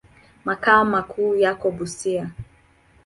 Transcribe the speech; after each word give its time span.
Makao 0.45 0.85
makuu 0.85 1.35
yako 1.35 1.71
Busia. 1.71 2.29